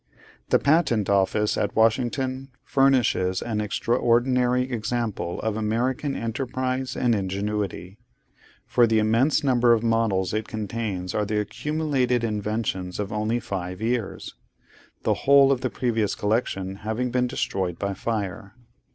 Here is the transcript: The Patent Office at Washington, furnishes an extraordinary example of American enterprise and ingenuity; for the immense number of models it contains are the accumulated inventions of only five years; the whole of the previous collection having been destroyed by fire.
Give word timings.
The 0.49 0.57
Patent 0.57 1.11
Office 1.11 1.59
at 1.59 1.75
Washington, 1.75 2.49
furnishes 2.63 3.39
an 3.43 3.61
extraordinary 3.61 4.63
example 4.63 5.39
of 5.41 5.55
American 5.55 6.15
enterprise 6.15 6.97
and 6.97 7.13
ingenuity; 7.13 7.99
for 8.65 8.87
the 8.87 8.97
immense 8.97 9.43
number 9.43 9.73
of 9.73 9.83
models 9.83 10.33
it 10.33 10.47
contains 10.47 11.13
are 11.13 11.23
the 11.23 11.39
accumulated 11.39 12.23
inventions 12.23 12.99
of 12.99 13.13
only 13.13 13.39
five 13.39 13.79
years; 13.79 14.33
the 15.03 15.13
whole 15.29 15.51
of 15.51 15.61
the 15.61 15.69
previous 15.69 16.15
collection 16.15 16.77
having 16.77 17.11
been 17.11 17.27
destroyed 17.27 17.77
by 17.77 17.93
fire. 17.93 18.55